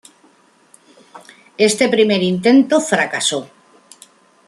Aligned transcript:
Este 1.67 1.87
primer 1.87 2.23
intento 2.23 2.81
fracasó. 2.81 3.47